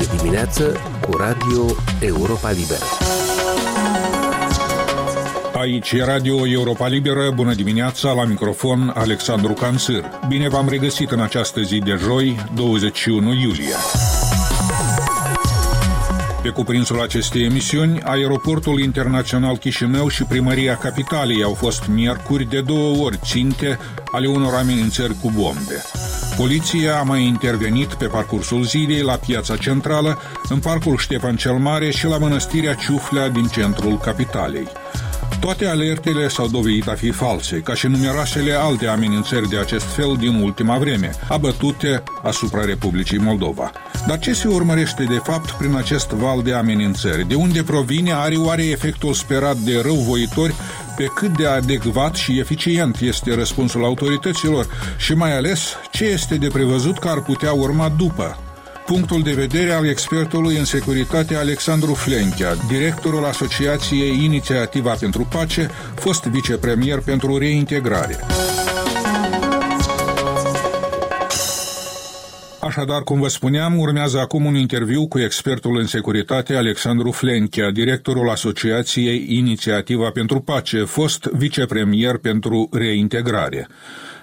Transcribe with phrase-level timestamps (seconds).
[0.00, 1.64] de dimineață cu Radio
[2.00, 2.84] Europa Liberă.
[5.52, 10.04] Aici e Radio Europa Liberă, bună dimineața, la microfon Alexandru Cansâr.
[10.28, 13.74] Bine v-am regăsit în această zi de joi, 21 iulie.
[16.42, 23.04] Pe cuprinsul acestei emisiuni, aeroportul internațional Chișinău și primăria capitalei au fost miercuri de două
[23.04, 23.78] ori ținte
[24.12, 25.82] ale unor amenințări cu bombe.
[26.36, 30.18] Poliția a mai intervenit pe parcursul zilei la piața centrală,
[30.48, 34.66] în parcul Ștefan cel Mare și la mănăstirea Ciuflea din centrul capitalei.
[35.40, 40.16] Toate alertele s-au dovedit a fi false, ca și numeroasele alte amenințări de acest fel
[40.18, 43.72] din ultima vreme, abătute asupra Republicii Moldova.
[44.06, 47.28] Dar ce se urmărește de fapt prin acest val de amenințări?
[47.28, 48.12] De unde provine?
[48.12, 50.54] Are oare efectul sperat de răuvoitori?
[50.96, 54.66] Pe cât de adecvat și eficient este răspunsul autorităților?
[54.98, 58.38] Și mai ales, ce este de prevăzut că ar putea urma după?
[58.92, 66.24] Punctul de vedere al expertului în securitate Alexandru Flenchea, directorul Asociației Inițiativa pentru Pace, fost
[66.24, 68.16] vicepremier pentru reintegrare.
[72.60, 78.30] Așadar, cum vă spuneam, urmează acum un interviu cu expertul în securitate Alexandru Flenchea, directorul
[78.30, 83.68] Asociației Inițiativa pentru Pace, fost vicepremier pentru reintegrare.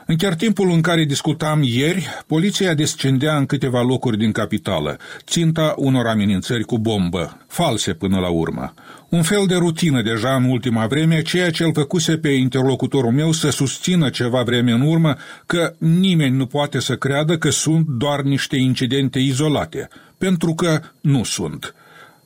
[0.09, 5.73] În chiar timpul în care discutam ieri, poliția descendea în câteva locuri din capitală, ținta
[5.77, 8.73] unor amenințări cu bombă, false până la urmă.
[9.09, 13.31] Un fel de rutină deja în ultima vreme, ceea ce îl făcuse pe interlocutorul meu
[13.31, 18.21] să susțină ceva vreme în urmă că nimeni nu poate să creadă că sunt doar
[18.21, 21.75] niște incidente izolate, pentru că nu sunt.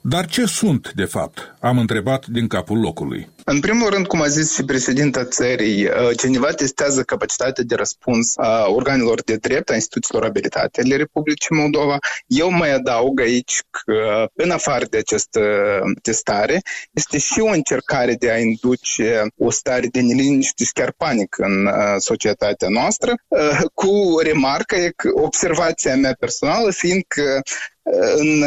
[0.02, 1.56] Dar ce sunt, de fapt?
[1.60, 3.30] Am întrebat din capul locului.
[3.46, 8.38] În primul rând, cum a zis și președinta țării, uh, cineva testează capacitatea de răspuns
[8.38, 11.98] a organelor de drept, a instituțiilor abilitate ale Republicii Moldova.
[12.28, 15.42] Eu mai adaug aici că, în afară de această
[16.02, 21.44] testare, este și o încercare de a induce o stare de neliniște și chiar panică
[21.44, 24.76] în uh, societatea noastră, uh, cu remarcă,
[25.14, 27.42] observația mea personală fiind că
[28.16, 28.44] în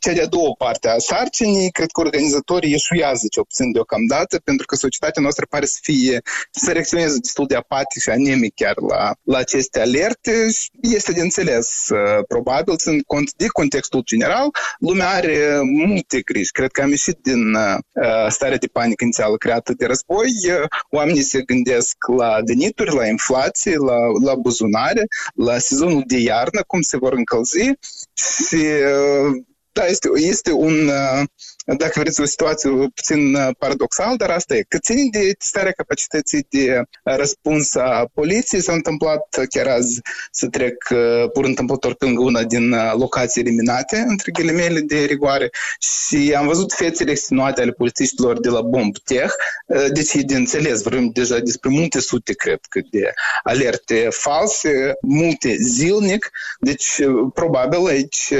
[0.00, 4.13] cea de-a doua parte a sarcinii, cred că organizatorii eșuiază ce obțin deocamdată,
[4.44, 8.74] pentru că societatea noastră pare să fie, să reacționeze destul de apatic și anemic chiar
[8.88, 10.48] la, la aceste alerte.
[10.80, 11.88] Este de înțeles,
[12.28, 16.50] probabil, țin cont de contextul general, lumea are multe griji.
[16.50, 17.78] Cred că am ieșit din uh,
[18.28, 20.30] starea de panică inițială creată de război,
[20.90, 25.02] oamenii se gândesc la venituri, la inflație, la, la buzunare,
[25.34, 27.70] la sezonul de iarnă, cum se vor încălzi
[28.14, 28.64] și
[29.74, 30.90] da, este, este un,
[31.76, 34.64] dacă vreți, o situație puțin paradoxal, dar asta e.
[34.68, 40.84] Cât ține de testarea capacității de răspuns a poliției, s-a întâmplat chiar azi să trec
[41.32, 47.10] pur întâmplător pe una din locații eliminate, între ghilimele de rigoare, și am văzut fețele
[47.10, 49.34] extenuate ale polițiștilor de la Bomb Tech,
[49.92, 55.56] deci e de înțeles, vorbim deja despre multe sute, cred că, de alerte false, multe
[55.60, 57.00] zilnic, deci
[57.34, 58.32] probabil aici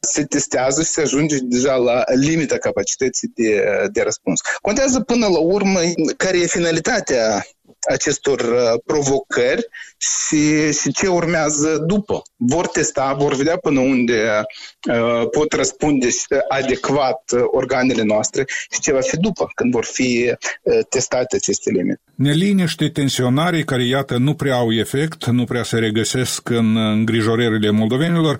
[0.00, 4.40] se testează cazul se ajunge deja la limita capacității de, de răspuns.
[4.60, 5.80] Contează până la urmă
[6.16, 7.46] care e finalitatea
[7.88, 12.22] acestor uh, provocări și, și ce urmează după.
[12.36, 14.44] Vor testa, vor vedea până unde
[14.88, 16.08] uh, pot răspunde
[16.48, 21.70] adecvat uh, organele noastre și ce va fi după, când vor fi uh, testate aceste
[21.70, 22.00] limite.
[22.14, 28.38] Neliniște, tensionare care, iată, nu prea au efect, nu prea se regăsesc în îngrijorările moldovenilor,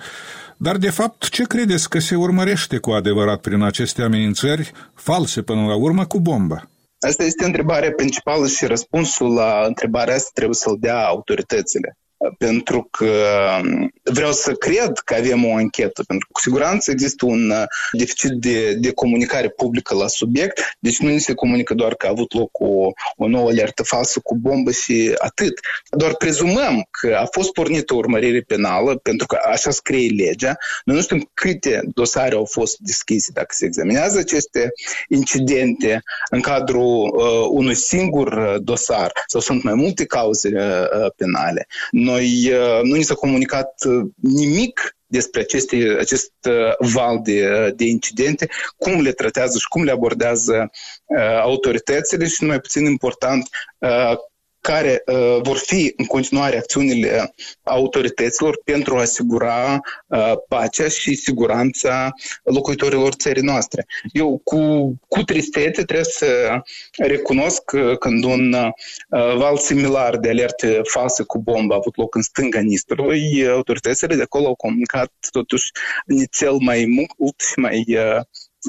[0.56, 5.66] dar, de fapt, ce credeți că se urmărește cu adevărat prin aceste amenințări, false până
[5.66, 6.68] la urmă, cu bomba?
[7.00, 11.96] Asta este întrebarea principală și răspunsul la întrebarea asta trebuie să-l dea autoritățile
[12.38, 13.10] pentru că
[13.62, 17.64] um, vreau să cred că avem o anchetă, pentru că cu siguranță există un uh,
[17.92, 22.10] deficit de, de comunicare publică la subiect, deci nu ni se comunică doar că a
[22.10, 25.60] avut loc o, o nouă alertă falsă cu bombă și atât.
[25.90, 30.56] Doar prezumăm că a fost pornită o urmărire penală, pentru că așa scrie legea.
[30.84, 34.70] Noi nu știm câte dosare au fost deschise dacă se examinează aceste
[35.08, 41.66] incidente în cadrul uh, unui singur uh, dosar sau sunt mai multe cauze uh, penale.
[42.06, 47.84] Noi uh, nu ni s-a comunicat uh, nimic despre aceste, acest uh, val de, de
[47.84, 50.70] incidente, cum le tratează și cum le abordează
[51.42, 53.48] autoritățile și, mai puțin important,
[54.66, 62.10] care uh, vor fi în continuare acțiunile autorităților pentru a asigura uh, pacea și siguranța
[62.42, 63.86] locuitorilor țării noastre.
[64.12, 64.58] Eu cu,
[65.08, 66.60] cu tristețe trebuie să
[66.96, 72.14] recunosc că când un uh, val similar de alerte false cu bombă a avut loc
[72.14, 75.70] în stânga Nistrului, autoritățile de acolo au comunicat totuși
[76.06, 78.22] nițel mai mult și mai, uh,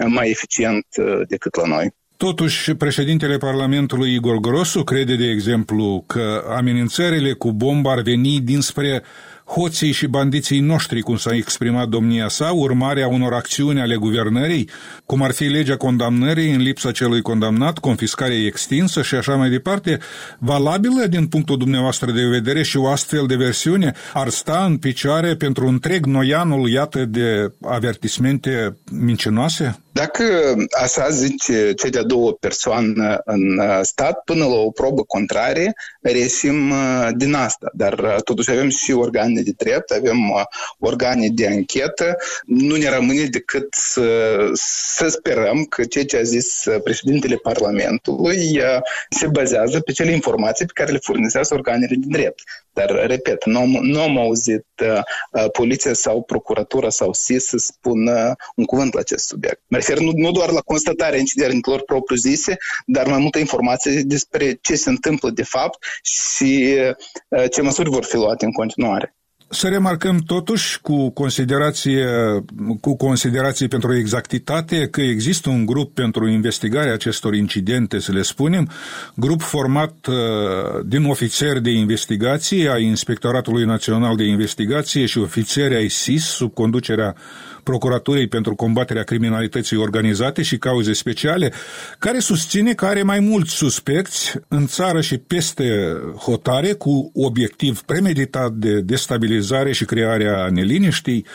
[0.07, 1.95] mai eficient uh, decât la noi.
[2.17, 9.03] Totuși, președintele Parlamentului Igor Grosu crede, de exemplu, că amenințările cu bomba ar veni dinspre
[9.45, 14.69] hoții și bandiții noștri, cum s-a exprimat domnia sa, urmarea unor acțiuni ale guvernării,
[15.05, 19.99] cum ar fi legea condamnării în lipsa celui condamnat, confiscare extinsă și așa mai departe,
[20.39, 25.35] valabilă din punctul dumneavoastră de vedere și o astfel de versiune ar sta în picioare
[25.35, 29.79] pentru întreg noianul, iată, de avertismente mincinoase?
[29.97, 35.73] Dacă așa zice cea de-a două persoană în uh, stat, până la o probă contrarie,
[36.01, 37.69] resim uh, din asta.
[37.73, 40.47] Dar uh, totuși avem și organe de drept, avem
[40.79, 42.15] organe de anchetă.
[42.45, 48.61] Nu ne rămâne decât să, să sperăm că ceea ce a zis președintele Parlamentului
[49.09, 52.43] se bazează pe cele informații pe care le furnizează organele de drept.
[52.77, 58.65] Dar, repet, nu, nu am auzit uh, poliția sau procuratura sau SIS să spună un
[58.65, 59.61] cuvânt la acest subiect.
[59.67, 64.75] Mă refer nu, nu doar la constatarea incidentelor propriu-zise, dar mai multe informații despre ce
[64.75, 66.77] se întâmplă de fapt și
[67.29, 69.11] uh, ce măsuri vor fi luate în continuare.
[69.49, 72.05] Să remarcăm totuși cu considerație,
[72.81, 78.69] cu considerație pentru exactitate că există un grup pentru investigarea acestor incidente, să le spunem,
[79.15, 80.15] grup format uh,
[80.85, 87.15] din ofițeri de investigație a Inspectoratului Național de Investigație și ofițeri ai SIS sub conducerea
[87.67, 91.53] Procuraturii pentru combaterea criminalității organizate și cauze speciale,
[91.99, 98.51] care susține că are mai mulți suspecți în țară și peste hotare cu obiectiv premeditat
[98.51, 101.25] de destabilizare și crearea neliniștii,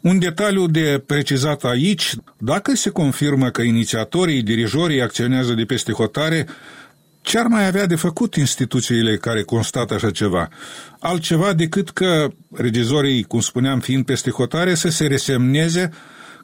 [0.00, 6.46] un detaliu de precizat aici, dacă se confirmă că inițiatorii, dirijorii acționează de peste hotare,
[7.22, 10.48] ce ar mai avea de făcut instituțiile care constată așa ceva?
[10.98, 15.90] Altceva decât că regizorii, cum spuneam, fiind peste hotare, să se resemneze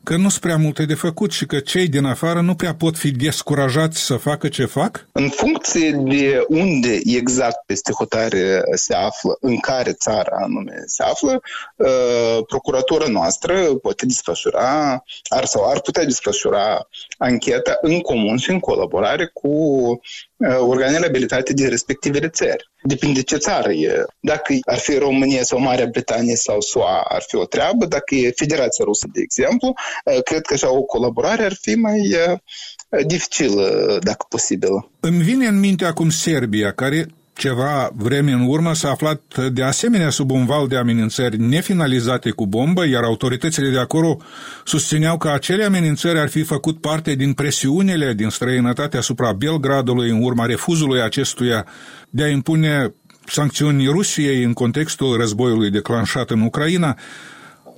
[0.06, 2.96] că nu sunt prea multe de făcut și că cei din afară nu prea pot
[2.96, 5.06] fi descurajați să facă ce fac?
[5.12, 11.40] În funcție de unde exact peste hotare se află, în care țară anume se află,
[11.76, 16.88] uh, procuratura noastră poate desfășura, ar sau ar putea desfășura
[17.18, 22.70] ancheta în comun și în colaborare cu uh, organele abilitate de respectivele țări.
[22.82, 24.04] Depinde ce țară e.
[24.20, 27.86] Dacă ar fi România sau Marea Britanie sau SUA, ar fi o treabă.
[27.86, 29.74] Dacă e Federația Rusă, de exemplu,
[30.04, 32.38] uh, cred că așa o colaborare ar fi mai uh,
[33.06, 34.90] dificilă, dacă posibil.
[35.00, 37.06] Îmi vine în minte acum Serbia, care
[37.36, 42.46] ceva vreme în urmă s-a aflat de asemenea sub un val de amenințări nefinalizate cu
[42.46, 44.16] bombă, iar autoritățile de acolo
[44.64, 50.22] susțineau că acele amenințări ar fi făcut parte din presiunile din străinătate asupra Belgradului în
[50.22, 51.66] urma refuzului acestuia
[52.10, 52.94] de a impune
[53.26, 56.96] sancțiuni Rusiei în contextul războiului declanșat în Ucraina,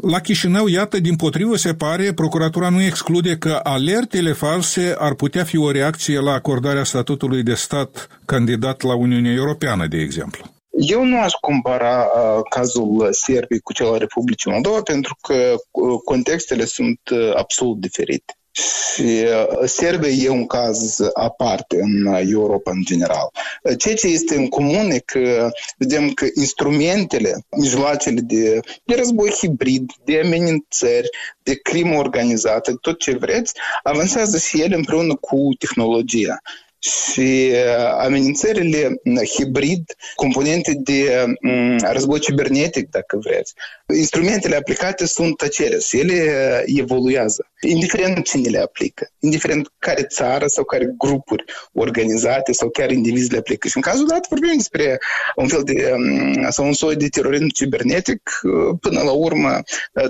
[0.00, 5.44] la Chișinău, iată, din potrivă se pare, procuratura nu exclude că alertele false ar putea
[5.44, 10.44] fi o reacție la acordarea statutului de stat candidat la Uniunea Europeană, de exemplu.
[10.70, 15.34] Eu nu aș compara uh, cazul Serbiei cu cel al Republicii Moldova pentru că
[15.70, 18.38] uh, contextele sunt uh, absolut diferite.
[18.50, 23.30] Și uh, Serbia e un caz aparte în Europa în general.
[23.78, 29.90] Ceea ce este în comun e că vedem că instrumentele, mijloacele de, de război hibrid,
[30.04, 31.08] de amenințări,
[31.42, 33.52] de crimă organizată, tot ce vreți,
[33.82, 36.38] avansează și ele împreună cu tehnologia
[36.78, 39.00] și uh, amenințările
[39.36, 43.54] hibrid, componente de um, război cibernetic, dacă vreți.
[43.94, 50.64] Instrumentele aplicate sunt aceleași, ele uh, evoluează, indiferent cine le aplică, indiferent care țară sau
[50.64, 53.68] care grupuri organizate sau chiar indivizi le aplică.
[53.68, 54.98] Și în cazul dat vorbim despre
[55.36, 59.60] un fel de, um, sau un soi de terorism cibernetic, uh, până la urmă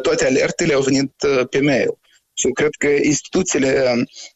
[0.03, 1.13] toate alertele au venit
[1.51, 1.99] pe mail.
[2.39, 3.95] Și eu cred că instituțiile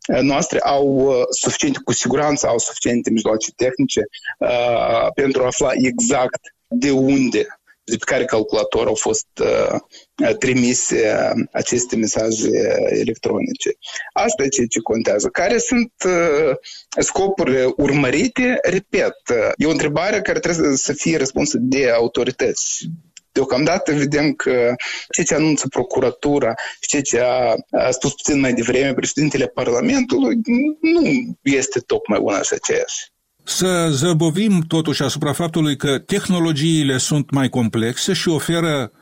[0.09, 4.01] uh, noastre au uh, suficiente, cu siguranță au suficiente mijloace tehnice
[4.39, 7.47] uh, pentru a afla exact de unde
[7.85, 9.79] de pe care calculator au fost uh,
[10.39, 11.15] trimise
[11.53, 12.51] aceste mesaje
[12.89, 13.71] electronice.
[14.13, 15.29] Asta e ceea ce contează.
[15.29, 16.55] Care sunt uh,
[16.99, 18.59] scopurile urmărite?
[18.63, 19.17] Repet,
[19.57, 22.87] e o întrebare care trebuie să fie răspunsă de autorități
[23.33, 24.75] Deocamdată vedem că
[25.15, 27.55] ceea ce anunță procuratura și ceea ce a,
[27.87, 30.37] a spus puțin mai devreme președintele Parlamentului
[30.81, 33.11] nu este tocmai una și aceeași.
[33.45, 38.93] să zăbovim totuși asupra faptului că tehnologiile sunt mai complexe și oferă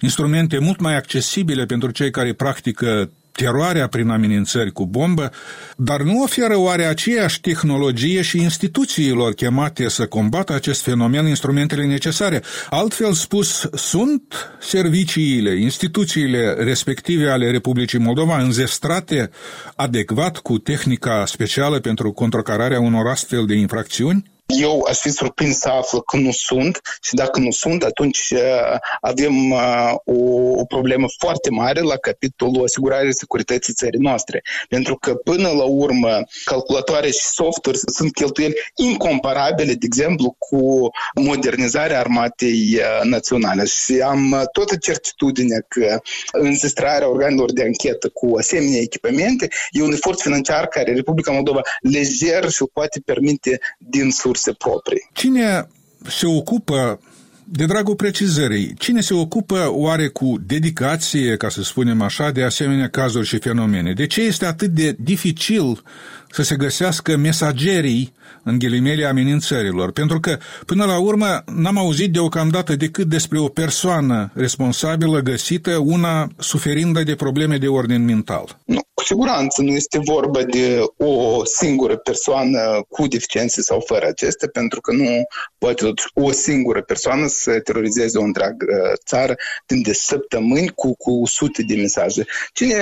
[0.00, 5.30] instrumente mult mai accesibile pentru cei care practică teroarea prin amenințări cu bombă,
[5.76, 12.42] dar nu oferă oare aceeași tehnologie și instituțiilor chemate să combată acest fenomen instrumentele necesare?
[12.70, 19.30] Altfel spus, sunt serviciile, instituțiile respective ale Republicii Moldova înzestrate
[19.76, 24.37] adecvat cu tehnica specială pentru contracararea unor astfel de infracțiuni?
[24.56, 28.76] Eu aș fi surprins să aflu că nu sunt și dacă nu sunt, atunci uh,
[29.00, 30.14] avem uh, o,
[30.58, 34.42] o problemă foarte mare la capitolul asigurarea securității țării noastre.
[34.68, 41.98] Pentru că până la urmă calculatoare și software sunt cheltuieli incomparabile, de exemplu, cu modernizarea
[41.98, 43.64] armatei uh, naționale.
[43.64, 46.00] Și am toată certitudinea că
[46.32, 52.50] înzestrarea organelor de anchetă cu asemenea echipamente e un efort financiar care Republica Moldova lejer
[52.50, 55.08] și poate permite din surse resurse proprii.
[55.12, 55.68] Cine
[56.08, 57.00] se ocupă
[57.44, 62.88] de dragul precizării, cine se ocupă oare cu dedicație, ca să spunem așa, de asemenea
[62.88, 63.92] cazuri și fenomene?
[63.92, 65.82] De ce este atât de dificil
[66.30, 69.92] să se găsească mesagerii în ghilimele amenințărilor?
[69.92, 76.28] Pentru că, până la urmă, n-am auzit deocamdată decât despre o persoană responsabilă găsită, una
[76.38, 78.58] suferindă de probleme de ordin mental.
[78.64, 84.46] Nu, cu siguranță nu este vorba de o singură persoană cu deficiențe sau fără aceste,
[84.46, 85.26] pentru că nu
[85.58, 89.34] poate o singură persoană să terorizeze o întreagă țară
[89.66, 92.24] timp de săptămâni cu, cu sute de mesaje.
[92.52, 92.74] Cine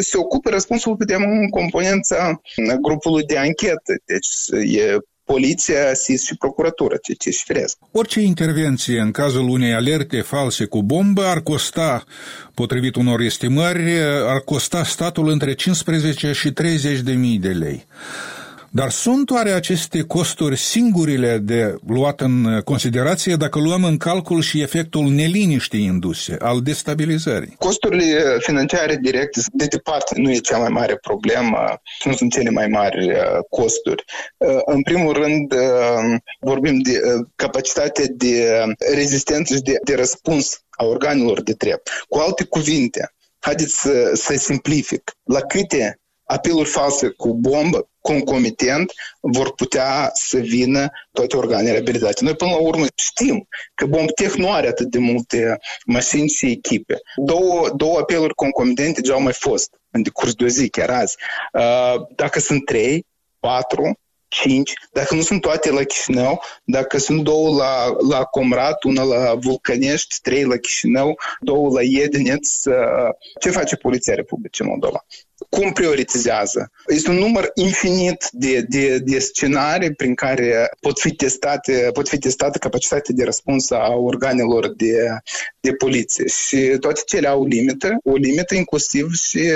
[0.00, 2.40] se ocupă, răspunsul vedem în componența
[2.88, 3.92] grupului de anchetă.
[4.04, 4.28] Deci
[4.78, 7.76] e poliția, SIS și procuratură, ce, ce și firesc.
[7.90, 12.04] Orice intervenție în cazul unei alerte false cu bombă ar costa,
[12.54, 17.86] potrivit unor estimări, ar costa statul între 15 și 30 de mii de lei.
[18.70, 24.60] Dar sunt oare aceste costuri singurile de luat în considerație dacă luăm în calcul și
[24.60, 27.54] efectul neliniștii induse, al destabilizării?
[27.58, 32.66] Costurile financiare directe, de departe, nu e cea mai mare problemă, nu sunt cele mai
[32.66, 33.16] mari uh,
[33.50, 34.04] costuri.
[34.36, 37.00] Uh, în primul rând, uh, vorbim de
[37.36, 41.90] capacitatea de rezistență și de, de răspuns a organelor de drept.
[42.08, 45.12] Cu alte cuvinte, haideți să, să simplific.
[45.22, 52.24] La câte apeluri false cu bombă concomitent vor putea să vină toate organele abilitate.
[52.24, 56.96] Noi, până la urmă, știm că Bombtech nu are atât de multe mașini și echipe.
[57.16, 61.16] Două, două apeluri concomitente deja au mai fost în decurs de o zi, chiar azi.
[61.52, 63.06] Uh, dacă sunt trei,
[63.40, 69.02] patru, cinci, dacă nu sunt toate la Chișinău, dacă sunt două la, la Comrat, una
[69.02, 73.08] la Vulcanești, trei la Chișinău, două la Iedineț, uh,
[73.40, 75.04] ce face Poliția Republicii Moldova?
[75.48, 76.70] Cum prioritizează.
[76.86, 82.18] Este un număr infinit de, de, de scenarii prin care pot fi testate, pot fi
[82.18, 84.94] testate capacitatea de răspuns a organelor de,
[85.60, 89.50] de poliție și toate cele au limită, o limită inclusiv și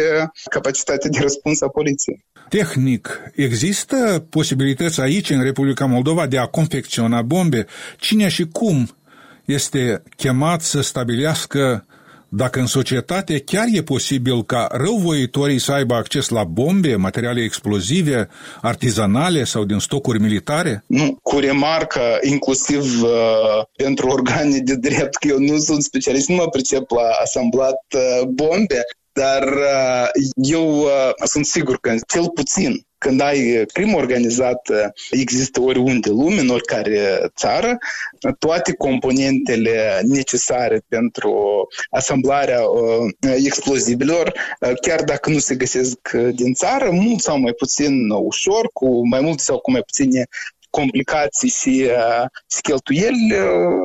[0.51, 2.25] capacitatea de răspuns a poliției.
[2.49, 7.67] Tehnic, există posibilități aici, în Republica Moldova, de a confecționa bombe?
[7.99, 8.97] Cine și cum
[9.45, 11.87] este chemat să stabilească
[12.35, 18.29] dacă în societate chiar e posibil ca răuvoitorii să aibă acces la bombe, materiale explozive,
[18.61, 20.85] artizanale sau din stocuri militare?
[20.87, 26.35] Nu, cu remarcă, inclusiv uh, pentru organe de drept, că eu nu sunt specialist, nu
[26.35, 28.81] mă pricep la asamblat uh, bombe,
[29.13, 36.09] dar uh, eu uh, sunt sigur că cel puțin când ai crimă organizată, există oriunde
[36.09, 37.79] lume, în oricare țară,
[38.39, 46.91] toate componentele necesare pentru asamblarea uh, explozibilor, uh, chiar dacă nu se găsesc din țară,
[46.91, 50.27] mult sau mai puțin ușor, cu mai multe sau cu mai puține
[50.71, 53.35] complicații și, uh, și cheltuieli,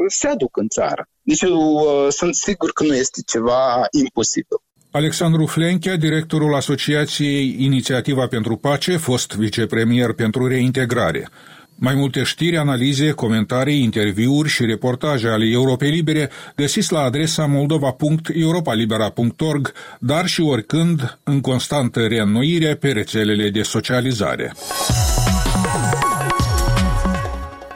[0.08, 1.10] se aduc în țară.
[1.22, 4.58] Deci eu sunt sigur că nu este ceva imposibil.
[4.98, 11.30] Alexandru Flenchea, directorul Asociației Inițiativa pentru Pace, fost vicepremier pentru reintegrare.
[11.76, 19.72] Mai multe știri, analize, comentarii, interviuri și reportaje ale Europei Libere găsiți la adresa moldova.europalibera.org,
[20.00, 24.52] dar și oricând în constantă reînnoire pe rețelele de socializare.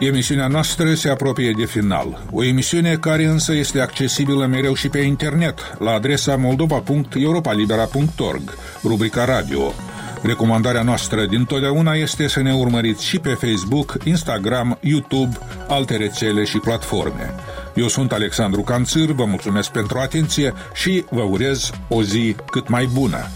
[0.01, 2.23] Emisiunea noastră se apropie de final.
[2.31, 9.73] O emisiune care însă este accesibilă mereu și pe internet, la adresa moldova.europalibera.org, rubrica radio.
[10.21, 16.43] Recomandarea noastră din totdeauna este să ne urmăriți și pe Facebook, Instagram, YouTube, alte rețele
[16.43, 17.33] și platforme.
[17.75, 22.89] Eu sunt Alexandru Canțâr, vă mulțumesc pentru atenție și vă urez o zi cât mai
[22.93, 23.27] bună.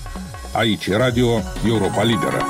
[0.51, 2.45] Aici Radio Europa Liberă.